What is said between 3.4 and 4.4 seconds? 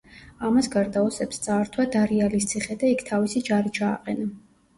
ჯარი ჩააყენა.